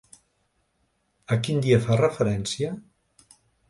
[1.37, 2.77] A quin dia fa referència?